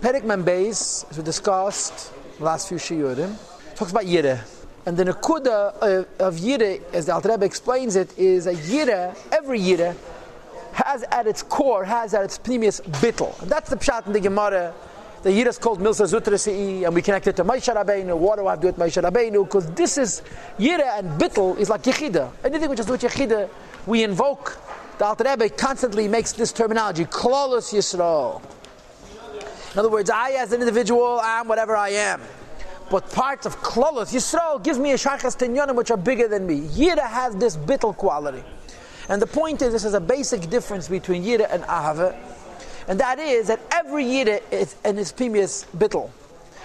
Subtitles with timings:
[0.00, 3.36] Perek Mem Beis, as we discussed last few shiurim,
[3.74, 4.40] talks about Yireh.
[4.86, 9.14] And the Nakuda of, of Yireh, as the Alter Rebbe explains it, is a Yireh,
[9.30, 9.94] every Yireh,
[10.72, 13.38] has at its core, has at its previous bittel.
[13.42, 14.72] And that's the pshat in the Gemara.
[15.22, 18.16] The Yireh is called Milsa Zutra and we connect it to Moshe Rabbeinu.
[18.16, 19.44] What do I have to do with Moshe Rabbeinu?
[19.44, 20.22] Because this is,
[20.58, 22.32] Yireh and bittel is like Yechida.
[22.42, 23.50] Anything which is with Yechida,
[23.86, 24.58] we invoke.
[24.96, 28.40] The Alter Rebbe constantly makes this terminology, Klolos Yisrael.
[29.72, 32.20] In other words, I as an individual am whatever I am.
[32.90, 36.62] But parts of Klolos, Yisrael gives me a Shachas Tinyonim which are bigger than me.
[36.62, 38.42] Yira has this bittel quality.
[39.08, 42.16] And the point is, this is a basic difference between Yira and Ahava.
[42.88, 46.10] And that is that every Yira is an ispimius bittel.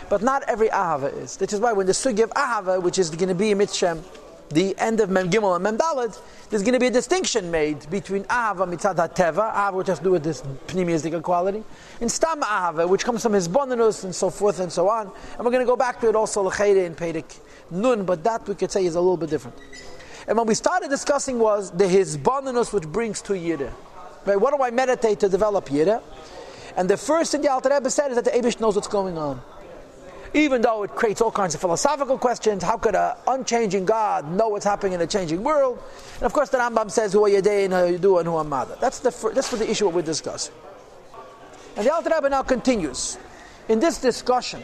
[0.10, 1.38] But not every Ahava is.
[1.38, 4.04] Which is why when the Sugi of Ahava, which is going to be in Mitzshem,
[4.50, 7.90] the end of Mem Gimel and Mem Dalet, there's going to be a distinction made
[7.90, 11.64] between Ahava mitzad HaTeva, Ahava which has to do with this pneumistic quality,
[12.02, 15.12] and Stam Ahava, which comes from his bonus and so forth and so on.
[15.36, 17.40] And we're going to go back to it also L'chayre in Pedik
[17.72, 19.58] Nun, but that we could say is a little bit different.
[20.28, 23.72] And what we started discussing was the his bonus which brings to Yireh.
[24.26, 24.40] Right?
[24.40, 26.02] What do I meditate to develop Yireh?
[26.78, 29.18] And the first thing the Alter Rebbe said is that the Abish knows what's going
[29.18, 29.42] on
[30.36, 32.62] even though it creates all kinds of philosophical questions.
[32.62, 35.82] How could an unchanging God know what's happening in a changing world?
[36.16, 38.78] And of course, the Rambam says, "Who are Yedei and Yadu and who are Mother."
[38.82, 40.54] That's the that's for the issue we're discussing.
[41.78, 43.18] And the Alter Rebbe now continues
[43.70, 44.62] in this discussion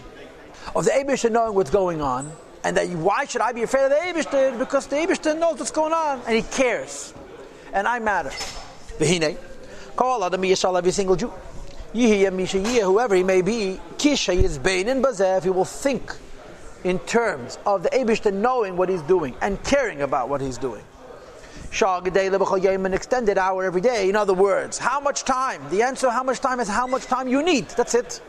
[0.75, 2.31] of the Eibush knowing what's going on,
[2.66, 4.59] and that why should I be afraid of the Eibush?
[4.59, 7.13] Because the Eibush knows what's going on and he cares,
[7.72, 8.31] and I matter.
[9.00, 9.38] V'hinei,
[9.95, 11.31] call Adam Yishal every single Jew.
[11.94, 16.16] Whoever he may be, Bazev, he will think
[16.84, 20.84] in terms of the Abishta knowing what he's doing and caring about what he's doing.
[21.72, 24.09] An extended hour every day.
[24.09, 25.62] In other words, how much time?
[25.69, 27.69] The answer, how much time, is how much time you need.
[27.69, 28.22] That's it.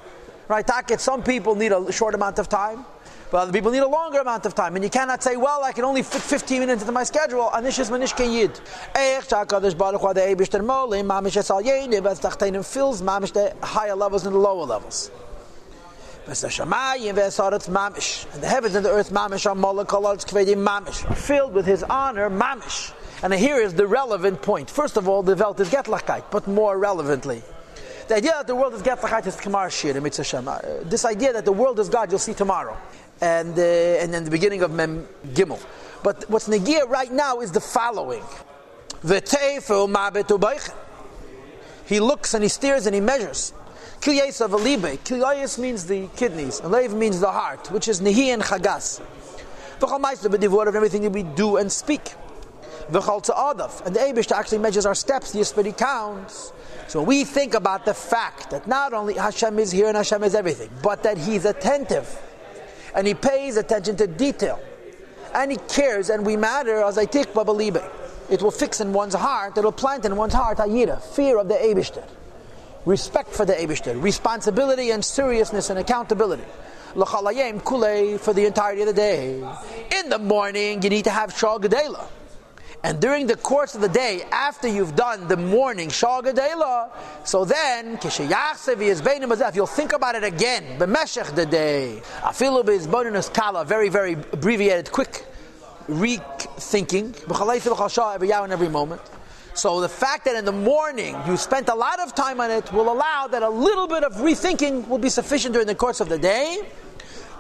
[0.52, 1.00] Right?
[1.00, 2.84] Some people need a short amount of time.
[3.30, 4.76] But other people need a longer amount of time.
[4.76, 7.48] And you cannot say, well, I can only fit 15 minutes into my schedule.
[7.54, 8.60] Anishis manishke yid.
[8.94, 13.32] Eich shakadosh baruch wa the eibishter molim, mamish es al yeini, but tachtenim fills mamish
[13.32, 15.10] the higher levels and the lower levels.
[16.26, 16.48] And the
[18.46, 22.92] heavens and the earth, mamish, are molekol, kvedim, mamish, filled with his honor, mamish.
[23.22, 24.68] And here is the relevant point.
[24.68, 27.42] First of all, the Welt is Getlachkeit, but more relevantly.
[28.08, 29.92] The idea that the world is Getlachkeit is Kamar Shir,
[30.84, 32.76] This idea that the world is God, you'll see tomorrow
[33.20, 35.64] and, uh, and then the beginning of Mem Gimel.
[36.02, 38.24] But what's Negia right now is the following.
[41.86, 43.52] He looks and he steers and he measures.
[44.00, 44.98] Kilyes of Alibe.
[44.98, 46.60] Kilyes means the kidneys.
[46.60, 49.00] Alev means the heart, which is Nehi and Chagas.
[49.78, 52.14] V'chal of everything that we do and speak.
[52.86, 56.52] And the Abish actually measures our steps, the Yisperi counts.
[56.88, 60.34] So we think about the fact that not only Hashem is here and Hashem is
[60.34, 62.08] everything, but that He's attentive
[62.94, 64.60] and he pays attention to detail,
[65.34, 67.82] and he cares, and we matter as I take babalibe.
[68.30, 71.48] It will fix in one's heart, it will plant in one's heart ayira, fear of
[71.48, 72.04] the Eibishter,
[72.84, 76.44] respect for the Eibishter, responsibility and seriousness and accountability.
[76.94, 77.22] For
[78.34, 79.42] the entirety of the day.
[79.98, 82.06] In the morning, you need to have shal gedela.
[82.84, 86.90] And during the course of the day, after you've done the morning Shagadela,
[87.24, 87.98] so then,
[89.54, 92.02] you'll think about it again, b'meshech the day.
[92.22, 95.26] Afilu kala, very, very abbreviated, quick
[95.88, 97.14] rethinking,
[98.14, 99.00] every hour and every moment.
[99.54, 102.72] So the fact that in the morning you spent a lot of time on it
[102.72, 106.08] will allow that a little bit of rethinking will be sufficient during the course of
[106.08, 106.66] the day.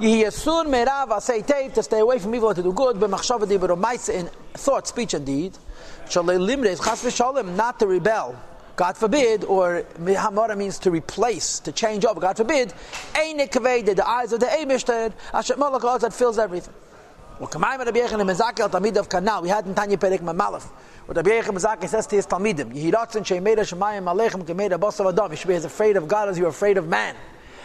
[0.00, 4.88] Yiyasun merav asay to stay away from evil to do good, b'machshavadi b'romaisa in thought,
[4.88, 5.52] speech, and deed.
[6.06, 8.34] Shalei limres chas v'shalom, not to rebel.
[8.74, 12.20] God forbid, or hamara means to replace, to change over.
[12.20, 12.72] God forbid,
[13.14, 16.72] the eyes of the Eibishter, asher malach that fills everything.
[17.38, 20.64] We had in Tanya Perek Mem Alef.
[21.06, 25.12] What Rabbi Yochanan ben Zakkai says to his Talmidim, Yehiratzin Sheimeda Shemayim Alechem Kemeda Basav
[25.12, 25.32] Adam.
[25.32, 27.16] You should be as afraid of God as you're afraid of man.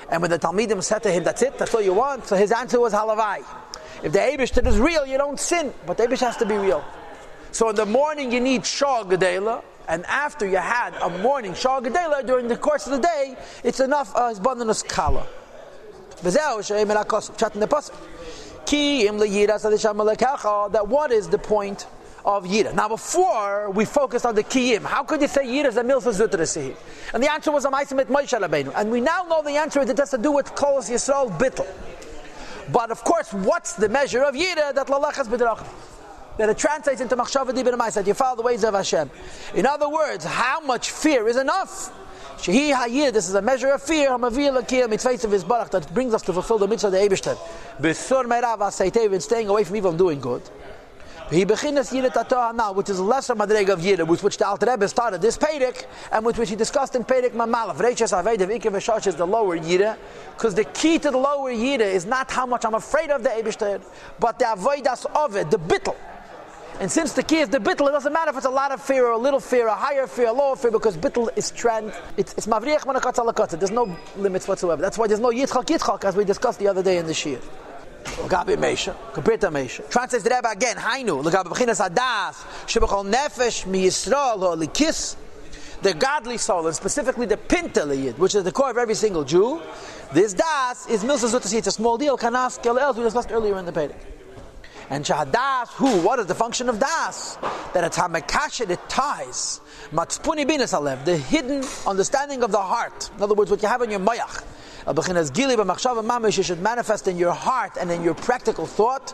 [0.09, 2.51] And when the Talmidim said to him, that's it, that's all you want, so his
[2.51, 3.43] answer was halavai.
[4.03, 6.83] If the Abishter is real, you don't sin, but the Abish has to be real.
[7.51, 11.81] So in the morning you need Shah Gedela, and after you had a morning Shah
[11.81, 15.27] Gedela, during the course of the day, it's enough uh, abundance kala.
[16.23, 16.33] That
[20.87, 21.85] what is the point
[22.27, 22.73] of Yira.
[22.73, 26.11] Now, before we focused on the Kiyim, how could you say Yira is a milsa
[26.27, 26.75] zutrasihi?
[27.13, 28.73] And the answer was a Maisim et Moshe.
[28.75, 31.65] And we now know the answer it has to do with Kolos Yisrael Bittel.
[32.69, 35.65] But of course, what's the measure of Yira that Lalachas B'drach?
[36.37, 39.09] That it translates into Machshava Dibin that you follow the ways of Hashem.
[39.55, 41.93] In other words, how much fear is enough?
[42.39, 45.91] Shehi hayir, this is a measure of fear, hamavir lakir mitzvahs of his barach, that
[45.93, 47.35] brings us to fulfill the mitzvah of the Eibishter.
[47.79, 50.43] Besur meirav asaytev, staying away from evil and doing good.
[51.29, 54.47] He beginnes Yirat Atah now, which is a lesser madrega of Yirat, with which the
[54.47, 57.75] Alter Rebbe started this Perek, and with which he discussed in Perek Mem Alef.
[57.75, 59.97] Reiches Avedev Ikev Veshosh is the lower Yirat,
[60.35, 63.29] because the key to the lower Yirat is not how much I'm afraid of the
[63.29, 63.83] Eibishter,
[64.21, 65.97] but the Avoidas of it, the bittel.
[66.79, 68.81] And since the key is the bittel, it doesn't matter if it's a lot of
[68.81, 71.91] fear or a little fear, a higher fear, a lower fear, because bittel is trend.
[72.15, 73.59] It's, it's mavriach manakatz alakatz.
[73.59, 74.81] There's no limits whatsoever.
[74.81, 77.41] That's why there's no yitzchak yitzchak, as we discussed the other day in the shir.
[78.27, 79.89] Gabi Mesha, compared to Mesha.
[79.89, 85.15] Translates the Rebbe again, Hainu, Lagabi Bechinas Adas, Shebechol Nefesh, Mi Yisrael, Ho Likis,
[85.81, 87.85] the godly soul, and specifically the Pinta
[88.17, 89.61] which is the core of every single Jew.
[90.13, 93.65] This Das is Milsa Zutasi, it's a small deal, Kanas, Kel we discussed earlier in
[93.65, 93.95] the Pedic.
[94.89, 96.01] And Shahadas, who?
[96.01, 97.35] What is the function of Das?
[97.73, 99.59] That it's Hamakashet, it ties.
[99.91, 103.09] Matspuni Binas Alev, the hidden understanding of the heart.
[103.17, 104.43] In other words, what you have in your Mayach.
[104.87, 109.13] You should manifest in your heart and in your practical thought.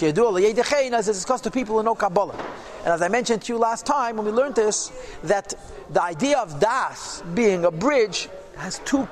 [0.00, 2.34] As is discussed to people who know Kabbalah.
[2.80, 4.90] And as I mentioned to you last time when we learned this,
[5.22, 5.54] that
[5.90, 9.06] the idea of Das being a bridge has two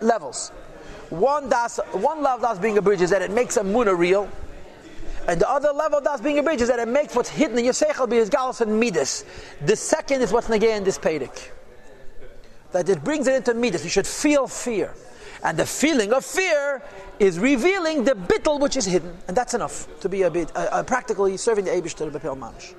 [0.00, 0.50] levels.
[1.10, 3.96] One das, one level of das being a bridge is that it makes a muna
[3.96, 4.28] real.
[5.28, 7.56] And the other level of das being a bridge is that it makes what's hidden
[7.56, 9.24] in your seichel be as galus and midas.
[9.64, 11.50] The second is what's negay in this pedic.
[12.74, 13.84] That it brings it into midas.
[13.84, 14.92] You should feel fear.
[15.44, 16.82] And the feeling of fear
[17.20, 19.16] is revealing the bittel which is hidden.
[19.28, 22.18] And that's enough to be a bit uh, uh, practically serving the Abish to the
[22.18, 22.74] Bepel Mamish.